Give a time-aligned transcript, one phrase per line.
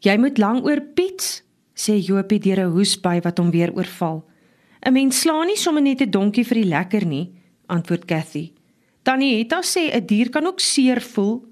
[0.00, 1.42] Jy moet lank oor Piet,
[1.76, 4.24] sê Jopie deur 'n hoesby wat hom weer oorval.
[4.86, 7.32] 'n Mens slaan nie sommer net 'n donkie vir die lekker nie,
[7.68, 8.52] antwoord Cathy.
[9.02, 11.44] Tannie Hetta sê 'n dier kan ook seer voel.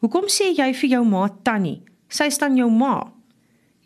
[0.00, 1.82] Hoekom sê jy vir jou ma Tannie?
[2.08, 3.12] Sy staan jou ma.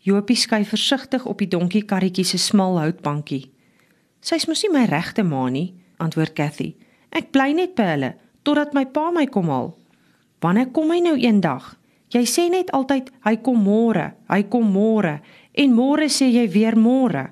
[0.01, 3.51] Jopie skuif versigtig op die donkie karretjie se smal houtbankie.
[4.21, 6.75] Sy's mos nie my regte ma nie, antwoord Cathy.
[7.11, 9.77] Ek bly net by hulle totdat my pa my kom haal.
[10.41, 11.77] Wanneer kom hy nou eendag?
[12.13, 15.17] Jy sê net altyd hy kom môre, hy kom môre
[15.57, 17.31] en môre sê jy weer môre.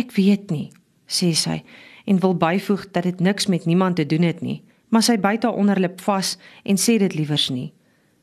[0.00, 0.70] Ek weet nie,
[1.04, 1.60] sê sy
[2.08, 5.44] en wil byvoeg dat dit niks met niemand te doen het nie, maar sy byt
[5.44, 7.70] haar onderlip vas en sê dit liewers nie.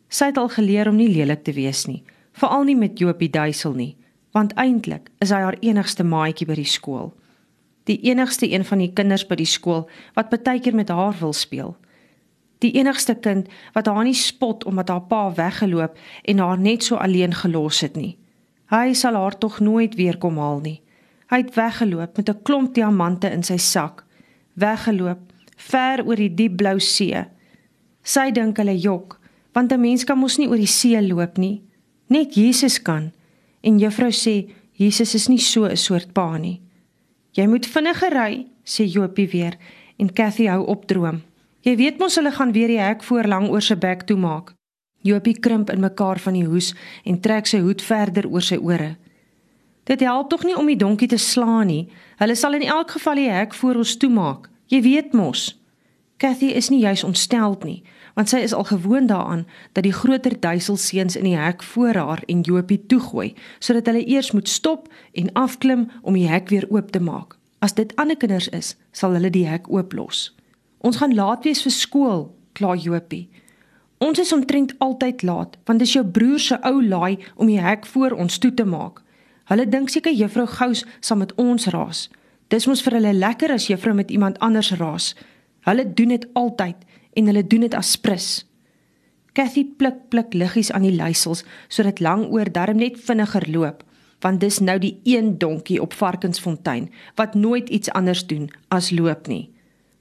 [0.09, 2.01] Sy het al geleer om nie lelik te wees nie,
[2.33, 3.93] veral nie met Jopie Duisel nie,
[4.33, 7.13] want eintlik is hy haar enigste maatjie by die skool.
[7.85, 9.85] Die enigste een van die kinders by die skool
[10.17, 11.77] wat baie keer met haar wil speel.
[12.59, 16.95] Die enigste kind wat haar nie spot omdat haar pa weggeloop en haar net so
[16.95, 18.17] alleen gelos het nie.
[18.69, 20.81] Hy sal haar tog nooit weer kom haal nie.
[21.29, 24.05] Hy het weggeloop met 'n klomp diamante in sy sak.
[24.53, 25.19] Weggeloop
[25.55, 27.25] ver oor die diep blou see.
[28.03, 29.19] Sy dink hulle jok,
[29.53, 31.61] want 'n mens kan mos nie oor die see loop nie.
[32.07, 33.11] Net Jesus kan.
[33.61, 36.61] En juffrou sê Jesus is nie so 'n soort pa nie.
[37.31, 39.57] Jy moet vinniger ry, sê Jopie weer
[39.97, 41.21] en Cathy hou op droom.
[41.61, 44.53] Jy weet mos hulle gaan weer die hek voor lank oor sy bek toe maak.
[45.03, 48.95] Jopie krimp in mekaar van die hoes en trek sy hoed verder oor sy ore.
[49.83, 51.89] Dit help tog nie om die donkie te slaan nie.
[52.19, 54.47] Hulle sal in elk geval die hek voor ons toemaak.
[54.71, 55.49] Jy weet mos.
[56.19, 57.79] Cathy is nie juis ontsteld nie,
[58.15, 62.23] want sy is al gewoond daaraan dat die groter duiselseuns in die hek voor haar
[62.27, 66.91] en Jopie toegooi, sodat hulle eers moet stop en afklim om die hek weer oop
[66.91, 67.37] te maak.
[67.63, 70.29] As dit ander kinders is, sal hulle die hek ooplos.
[70.79, 72.21] Ons gaan laat wees vir skool,
[72.55, 73.27] kla Jopie.
[73.99, 77.87] Ons is omtrent altyd laat, want dis jou broer se ou laai om die hek
[77.91, 79.01] voor ons toe te maak.
[79.51, 82.05] Hulle dink seker juffrou Gous sal met ons raas.
[82.47, 85.11] Dis mos vir hulle lekker as juffrou met iemand anders raas.
[85.67, 86.87] Hulle doen dit altyd
[87.19, 88.29] en hulle doen dit as prins.
[89.35, 93.83] Cathy pluk pluk liggies aan die leisels sodat langoor darm net vinniger loop,
[94.23, 96.87] want dis nou die een donkie op Varkensfontein
[97.19, 99.49] wat nooit iets anders doen as loop nie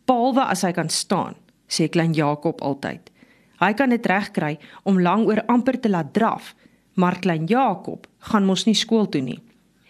[0.08, 1.36] behalwe as hy kan staan,
[1.68, 3.12] sê klein Jakob altyd.
[3.60, 4.56] Hy kan dit regkry
[4.88, 6.54] om langoor amper te laat draf,
[6.98, 9.42] maar klein Jakob gaan mos nie skool toe nie.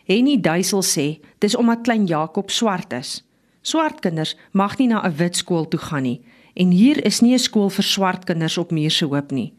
[0.09, 1.07] Henny Duisel sê
[1.41, 3.23] dis omdat klein Jakob swart is.
[3.63, 6.21] Swart kinders mag nie na 'n wit skool toe gaan nie
[6.57, 9.53] en hier is nie 'n skool vir swart kinders op Muurse Hoop nie.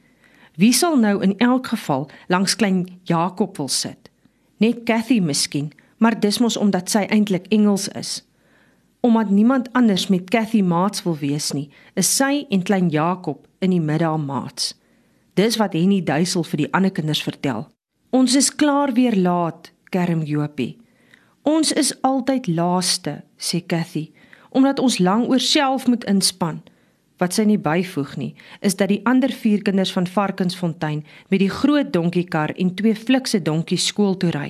[0.55, 4.09] Wie sal nou in elk geval langs klein Jakob wil sit?
[4.57, 8.28] Net Cathy miskien, maar dis mos omdat sy eintlik Engels is.
[9.01, 13.71] Omdat niemand anders met Cathy maats wil wees nie, is sy en klein Jakob in
[13.71, 14.73] die middag maats.
[15.39, 17.69] Dis wat Henny Duisel vir die ander kinders vertel.
[18.11, 20.79] Ons is klaar weer laat, kerm Jopie.
[21.47, 24.09] Ons is altyd laaste, sê Cathy,
[24.49, 26.59] omdat ons lank oor self moet inspann.
[27.19, 28.33] Wat sy nie byvoeg nie,
[28.63, 33.41] is dat die ander vier kinders van Varkensfontein met die groot donkiekar en twee flikse
[33.43, 34.49] donkies skool toe ry.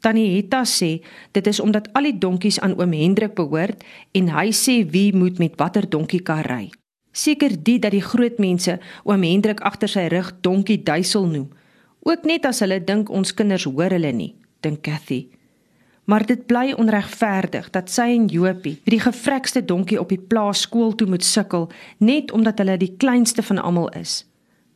[0.00, 1.00] Tannie Hetta sê
[1.34, 3.82] dit is omdat al die donkies aan oom Hendrik behoort
[4.14, 6.68] en hy sê wie moet met watter donkie kar ry.
[7.12, 11.48] Seker dit dat die groot mense oom Hendrik agter sy rug donkie duisel noem.
[12.06, 15.26] Ook net as hulle dink ons kinders hoor hulle nie, dink Cathy.
[16.08, 20.94] Maar dit bly onregverdig dat sy en Jopie, die gevrekste donkie op die plaas skool
[20.96, 24.22] toe moet sukkel net omdat hulle die kleinste van almal is.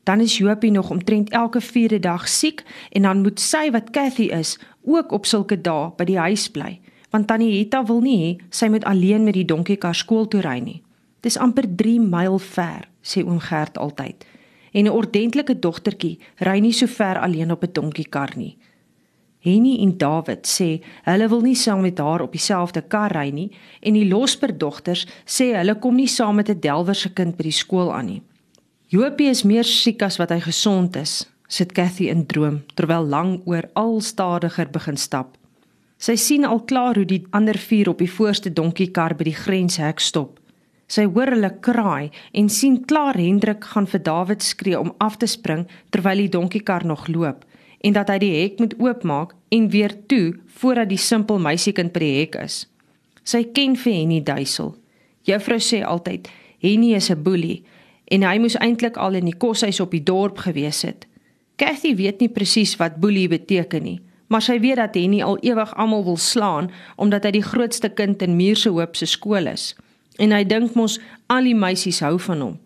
[0.05, 4.23] Dan is Jopie nog omtrent elke vierde dag siek en dan moet sy wat Cathy
[4.23, 6.81] is ook op sulke dae by die huis bly
[7.13, 10.59] want tannie Hetta wil nie hê sy moet alleen met die donkiekar skool toe ry
[10.65, 10.81] nie.
[11.23, 14.25] Dis amper 3 myl ver, sê oom Gert altyd.
[14.73, 18.57] En 'n ordentlike dogtertjie ry nie so ver alleen op 'n donkiekar nie.
[19.41, 23.51] Henny en David sê hulle wil nie saam met haar op dieselfde kar ry nie
[23.81, 27.43] en die Losper dogters sê hulle kom nie saam met 'n Delwer se kind by
[27.43, 28.23] die skool aan nie.
[28.93, 33.71] Jopie is meer siek as wat hy gesond is, sit Cathy in droom terwyl langoor
[33.81, 35.31] al stadiger begin stap.
[35.97, 40.05] Sy sien al klaar hoe die ander vier op die voorste donkiekar by die grenshek
[40.05, 40.37] stop.
[40.93, 45.31] Sy hoor hulle kraai en sien klaar Hendrik gaan vir David skree om af te
[45.39, 47.49] spring terwyl die donkiekar nog loop
[47.81, 52.05] en dat hy die hek moet oopmaak en weer toe voordat die simpel meisiekind by
[52.05, 52.67] die hek is.
[53.25, 54.75] Sy ken vir Henny Duisel.
[55.25, 56.29] Juffrou sê altyd
[56.61, 57.63] Henny is 'n boelie
[58.13, 61.07] en hy moes eintlik al in die koshuis op die dorp gewees het.
[61.61, 65.73] Cathy weet nie presies wat boelie beteken nie, maar sy weet dat Henny al ewig
[65.81, 69.73] almal wil slaan omdat hy die grootste kind in Muurse Hoop se skool is.
[70.21, 70.99] En hy dink mos
[71.33, 72.59] al die meisies hou van hom.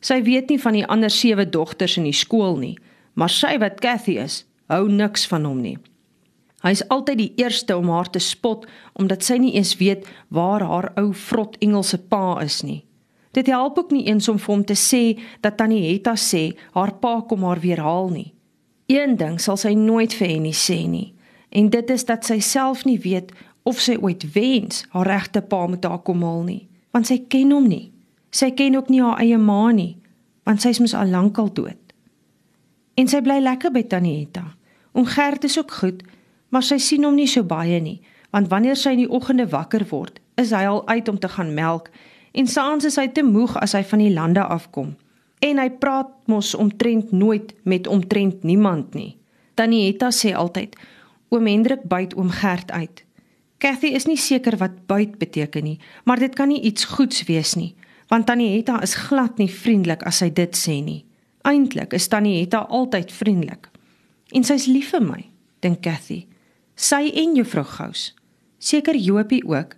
[0.00, 2.76] Sy weet nie van die ander sewe dogters in die skool nie,
[3.16, 5.76] maar sy wat Cathy is, hou niks van hom nie.
[6.64, 8.64] Hy is altyd die eerste om haar te spot
[8.98, 12.82] omdat sy nie eens weet waar haar ou vrot Engelse pa is nie.
[13.36, 16.94] Dit help ook nie eens om vir hom te sê dat Tannie Hetta sê haar
[17.02, 18.30] pa kom haar weer haal nie.
[18.88, 21.10] Een ding sal sy nooit vir Henny sê nie,
[21.52, 23.34] en dit is dat sy self nie weet
[23.68, 26.62] of sy ooit wens haar regte pa moet haar kom haal nie,
[26.96, 27.90] want sy ken hom nie.
[28.32, 29.98] Sy ken ook nie haar eie ma nie,
[30.48, 31.82] want sy is mos al lankal dood.
[32.96, 34.46] En sy bly lekker by Tannie Hetta.
[34.96, 36.04] Oom Gert is ook goed,
[36.48, 37.98] maar sy sien hom nie so baie nie,
[38.32, 41.52] want wanneer sy in die oggende wakker word, is hy al uit om te gaan
[41.52, 41.92] melk
[42.36, 44.92] en saans is hy te moeg as hy van die lande afkom.
[45.44, 49.16] En hy praat mos omtrent nooit met omtrent niemand nie.
[49.56, 50.76] Tannie Hetta sê altyd:
[51.32, 53.04] "Oom Hendrik byt oom Gert uit."
[53.58, 57.54] Cathy is nie seker wat byt beteken nie, maar dit kan nie iets goeds wees
[57.54, 57.74] nie,
[58.08, 61.04] want Tannie Hetta is glad nie vriendelik as sy dit sê nie.
[61.42, 63.70] Eintlik is Tannie Hetta altyd vriendelik.
[64.32, 65.30] En sy's lief vir my,
[65.60, 66.26] dink Cathy.
[66.74, 68.14] Sy en Juffrou Gous.
[68.58, 69.76] Seker Jopie ook,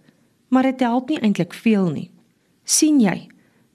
[0.48, 2.10] maar dit help nie eintlik veel nie
[2.68, 3.28] sien jy?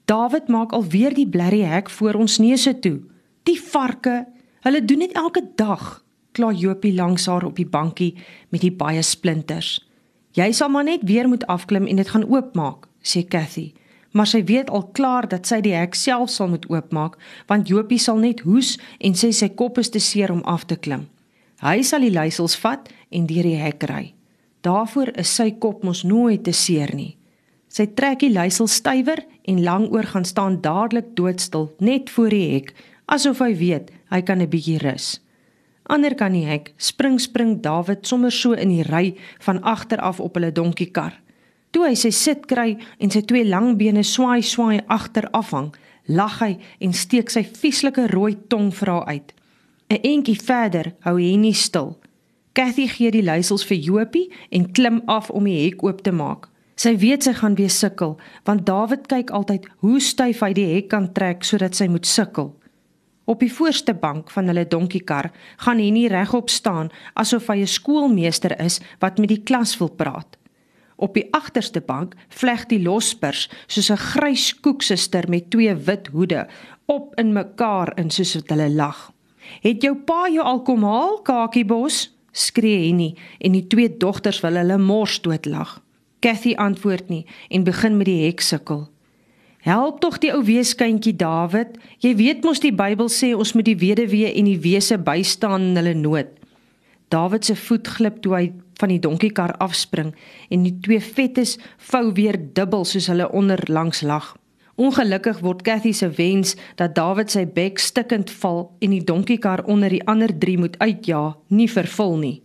[0.06, 3.00] David maak alweer die blerry hek voor ons neuse toe.
[3.48, 4.24] Die varke,
[4.64, 6.04] hulle doen dit elke dag.
[6.34, 8.14] Kla Jopie langs haar op die bankie
[8.52, 9.78] met die baie splinters.
[10.34, 13.72] Jy sal maar net weer moet afklim en dit gaan oopmaak, sê Cathy.
[14.14, 17.16] Maar sy weet al klaar dat sy die hek self sal moet oopmaak,
[17.50, 20.76] want Jopie sal net hoes en sê sy kop is te seer om af te
[20.76, 21.08] klim.
[21.62, 24.04] Hy sal die leiersels vat en deur die hek ry.
[24.66, 27.14] Daarvoor is sy kop mos nooit te seer nie.
[27.74, 32.68] Sy trek die luisel stywer en langoor gaan staan dadelik doodstil net voor die hek,
[33.10, 35.18] asof hy weet hy kan 'n bietjie rus.
[35.90, 40.20] Ander kan die hek spring spring Dawid sommer so in die ry van agter af
[40.20, 41.20] op hulle donkiekar.
[41.72, 45.74] Toe hy sy sit kry en sy twee lang bene swaai swaai agter afhang,
[46.06, 49.32] lag hy en steek sy vieslike rooi tong vir haar uit.
[49.90, 51.98] 'n Entjie verder hou hy nie stil.
[52.54, 56.53] Cathy gee die luisels vir Jopie en klim af om die hek oop te maak.
[56.74, 60.88] Sy weet sy gaan weer sukkel, want Dawid kyk altyd hoe styf hy die hek
[60.90, 62.50] kan trek sodat sy moet sukkel.
[63.30, 65.30] Op die voorste bank van hulle donkiekar
[65.64, 70.36] gaan Henny regop staan asof hy 'n skoolmeester is wat met die klas wil praat.
[70.96, 76.46] Op die agterste bank vleg die lospers soos 'n grys koeksuster met twee wit hoede
[76.86, 79.12] op in mekaar in soos wat hulle lag.
[79.62, 84.56] "Het jou pa jou al kom haal, Kakiebos?" skree Henny en die twee dogters wil
[84.56, 85.84] hulle mors doodlag.
[86.24, 88.86] Cathy antwoord nie en begin met die hek sukkel.
[89.64, 91.76] Help tog die ou weeskindjie Dawid.
[92.04, 95.80] Jy weet mos die Bybel sê ons moet die weduwee en die wese bystaan in
[95.80, 96.30] hulle nood.
[97.12, 98.46] Dawid se voet glip toe hy
[98.80, 100.14] van die donkiekar afspring
[100.52, 101.58] en die twee vettes
[101.90, 104.32] vou weer dubbel soos hulle onder langs lag.
[104.80, 109.92] Ongelukkig word Cathy se wens dat Dawid sy bek stikkend val en die donkiekar onder
[109.92, 112.43] die ander 3 moet uitja, nie vervul nie.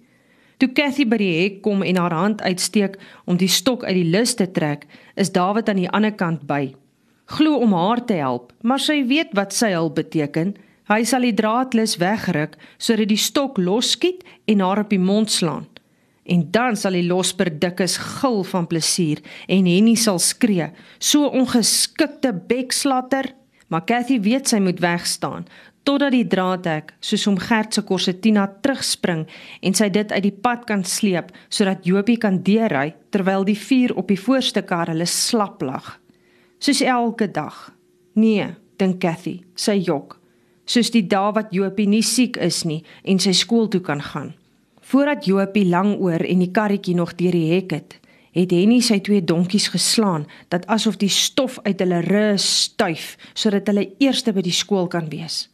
[0.60, 4.10] Toe Cathy by die hek kom en haar hand uitsteek om die stok uit die
[4.12, 4.84] lus te trek,
[5.16, 6.74] is Dawid aan die ander kant by.
[7.32, 10.58] Glo om haar te help, maar sy weet wat sy hulp beteken.
[10.92, 15.70] Hy sal die draadlus wegruk sodat die stok losskiet en haar op die mond slaan.
[16.30, 22.34] En dan sal die losper dikkes gil van plesier en Henny sal skree: "So ongeskikte
[22.34, 23.32] bekslatter!"
[23.70, 25.46] Maar Cathy weet sy moet wegstaan
[25.84, 29.26] totdat die draadhek soos om Gert se korsetina terugspring
[29.62, 33.96] en sy dit uit die pad kan sleep sodat Jopie kan deurry terwyl die vuur
[33.98, 35.98] op die voorste kar hulle slap lag.
[36.60, 37.70] Soos elke dag.
[38.20, 40.18] Nee, dink Cathy, sy jok.
[40.70, 44.34] Soos die dae wat Jopie nie siek is nie en sy skool toe kan gaan.
[44.90, 48.00] Voordat Jopie langoor en die karretjie nog deur die hek het,
[48.34, 53.70] het Henny sy twee donkies geslaan dat asof die stof uit hulle rus styf sodat
[53.70, 55.48] hulle eers by die skool kan wees.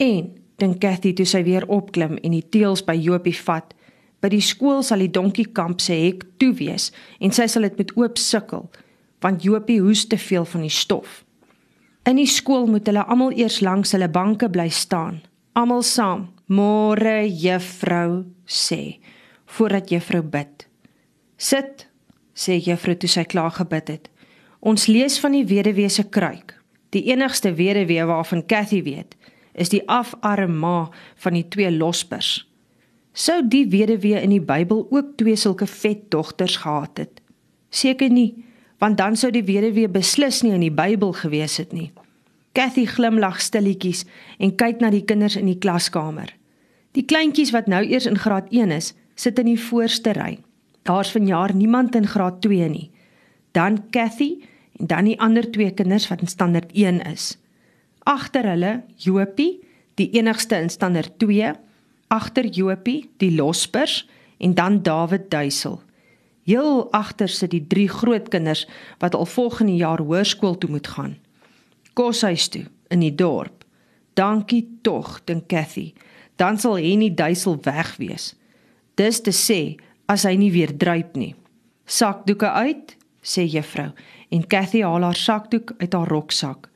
[0.00, 0.30] En
[0.60, 3.74] dink Cathy toe sy weer opklim en die teels by Jopie vat.
[4.20, 6.90] By die skool sal die donkiekamp se hek toe wees
[7.20, 8.68] en sy sal dit met oop sukkel
[9.20, 11.18] want Jopie hoes te veel van die stof.
[12.08, 15.18] In die skool moet hulle almal eers langs hulle banke bly staan.
[15.52, 16.30] Almal saam.
[16.48, 18.96] Môre juffrou sê
[19.44, 20.64] voordat juffrou bid.
[21.36, 21.84] Sit
[22.32, 24.08] sê juffrou toe sy klaar gebid het.
[24.64, 26.56] Ons lees van die weduwee se kruik.
[26.96, 29.18] Die enigste weduwee waarvan Cathy weet
[29.52, 30.90] is die afarma
[31.22, 32.44] van die twee lospers.
[33.12, 37.20] Sou die weduwee in die Bybel ook twee sulke vet dogters gehad het?
[37.70, 38.44] Seker nie,
[38.78, 41.90] want dan sou die weduwee beslis nie in die Bybel gewees het nie.
[42.54, 44.04] Cathy glimlag stilletjies
[44.38, 46.32] en kyk na die kinders in die klaskamer.
[46.98, 50.38] Die kleintjies wat nou eers in graad 1 is, sit in die voorste ry.
[50.88, 52.88] Daar's vanjaar niemand in graad 2 nie.
[53.54, 54.40] Dan Cathy
[54.78, 57.36] en dan die ander twee kinders wat in standaard 1 is
[58.10, 59.60] agter hulle Jopie,
[59.94, 61.52] die enigste in standaard 2,
[62.10, 64.02] agter Jopie, die lospers
[64.42, 65.78] en dan David Duisel.
[66.48, 68.64] Heel agter sit die drie grootkinders
[68.98, 71.18] wat al volgende jaar hoërskool toe moet gaan.
[71.94, 73.64] Koshuis toe in die dorp.
[74.18, 75.92] Dankie tog, dink Cathy.
[76.40, 78.32] Dan sal Henny Duisel weg wees.
[78.98, 79.76] Dis te sê
[80.10, 81.34] as hy nie weer druip nie.
[81.86, 83.90] Sakdoeke uit, sê juffrou,
[84.30, 86.70] en Cathy haal haar sakdoek uit haar roksak.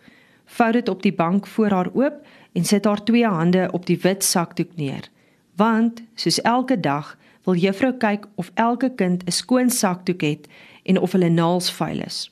[0.54, 2.20] Vou dit op die bank voor haar oop
[2.52, 5.08] en sit haar twee hande op die wit sakdoek neer.
[5.56, 10.46] Want soos elke dag wil juffrou kyk of elke kind 'n skoon sakdoek het
[10.82, 12.30] en of hulle naels vuil is.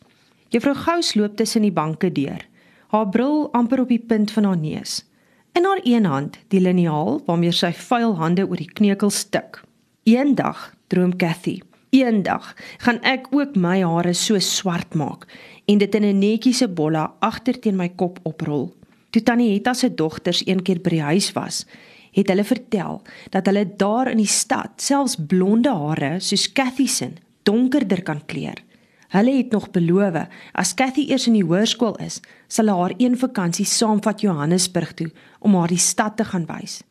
[0.49, 2.47] Juffrou Gous loop tussen die banke deur,
[2.87, 5.05] haar bril amper op die punt van haar neus.
[5.53, 9.63] In haar een hand die liniaal waarmee sy vuil hande oor die kneukels tik.
[10.03, 11.61] Eendag droom Cathy.
[11.91, 15.27] Eendag gaan ek ook my hare so swart maak
[15.73, 18.75] en dit in 'n netjiese bolla agter teen my kop oprol.
[19.11, 21.67] Toe Tannie Hetta se dogters eendag by die huis was,
[22.13, 27.13] het hulle vertel dat hulle daar in die stad selfs blonde hare soos Cathy se
[27.43, 28.63] donkerder kan kleur.
[29.09, 33.19] Hulle het nog beloof as Cathy eers in die hoërskool is, sal hulle haar een
[33.19, 35.11] vakansie saamvat Johannesburg toe
[35.41, 36.83] om haar die stad te gaan wys.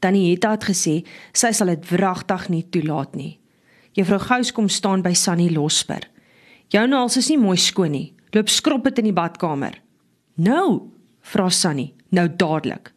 [0.00, 3.38] Tannie Hetta het gesê sy sal dit wragtig nie toelaat nie.
[3.92, 6.08] Juffrou Gous kom staan by Sunny Losper.
[6.70, 8.12] Jou naels is nie mooi skoon nie.
[8.30, 9.80] Loop skrob dit in die badkamer.
[10.38, 12.92] Nou, vra Sunny, nou dadelik.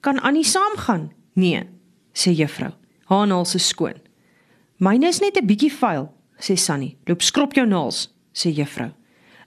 [0.00, 1.10] Kan Annie saamgaan?
[1.36, 1.66] Nee,
[2.16, 2.72] sê juffrou.
[3.10, 3.98] Haar naels is skoon.
[4.80, 6.08] Myne is net 'n bietjie vuil,
[6.38, 6.96] sê Sunny.
[7.06, 8.92] Loop skrob jou naels, sê juffrou.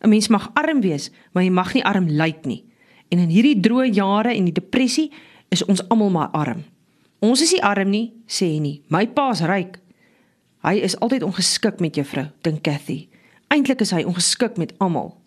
[0.03, 2.65] 'n Mens mag arm wees, maar jy mag nie arm lyk nie.
[3.09, 5.11] En in hierdie droë jare en die depressie
[5.49, 6.63] is ons almal maar arm.
[7.19, 8.81] Ons is nie arm nie, sê Henny.
[8.89, 9.79] My pa's ryk.
[10.63, 13.09] Hy is altyd ongeskik met juffrou, dink Cathy.
[13.47, 15.22] Eintlik is hy ongeskik met almal.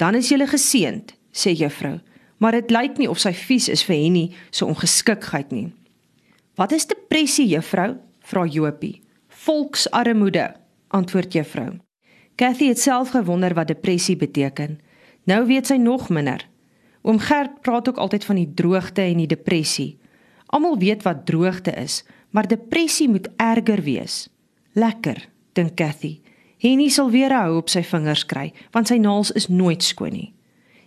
[0.00, 2.00] Dan is jy geseënd, sê juffrou
[2.40, 5.68] maar dit lyk nie of sy vies is vir Henny se so ongeskikheid nie.
[6.56, 7.98] Wat is depressie, juffrou?
[8.24, 9.02] vra Jopie.
[9.44, 10.46] Volksarmoede,
[10.96, 11.74] antwoord juffrou.
[12.40, 14.78] Cathy het self gewonder wat depressie beteken.
[15.28, 16.46] Nou weet sy nog minder.
[17.04, 19.98] Oom Gert praat ook altyd van die droogte en die depressie.
[20.48, 22.02] Almal weet wat droogte is,
[22.32, 24.28] maar depressie moet erger wees.
[24.72, 26.20] Lekker, dink Cathy.
[26.60, 30.28] Henny sal weer hou op sy vingers kry, want sy naels is nooit skoon nie.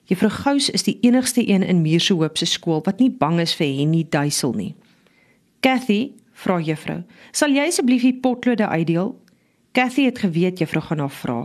[0.06, 3.72] Juffrou Gous is die enigste een in Muurshoop se skool wat nie bang is vir
[3.80, 4.74] Henny Duisel nie.
[5.66, 6.14] Cathy,
[6.44, 7.00] vra juffrou,
[7.32, 9.16] sal jy asseblief die potlode uitdeel?
[9.74, 11.40] Cathy het geweet juffrou gaan haar vra.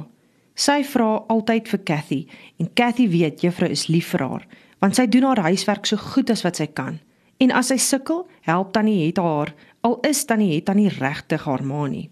[0.59, 2.21] Sy vra altyd vir Cathy
[2.61, 4.45] en Cathy weet juffrou is lief vir haar,
[4.83, 6.99] want sy doen haar huiswerk so goed as wat sy kan.
[7.41, 9.55] En as sy sukkel, help tannie het haar,
[9.87, 12.09] al is tannie het tannie regtig haar ma nie.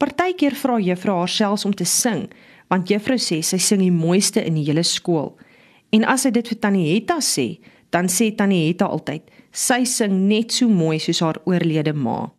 [0.00, 2.24] Partykeer vra juffrou haar selfs om te sing,
[2.72, 5.34] want juffrou sê sy sing die mooiste in die hele skool.
[5.92, 7.58] En as hy dit vir Tannie Hetta sê,
[7.92, 12.30] dan sê Tannie Hetta altyd, sy sing net so mooi soos haar oorlede ma.